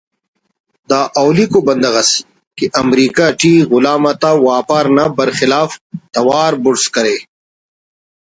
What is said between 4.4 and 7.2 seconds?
واپار نا برخلاف توار بڑز کرے